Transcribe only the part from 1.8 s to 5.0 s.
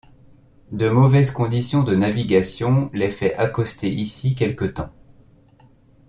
de navigation les fait accoster ici quelque temps.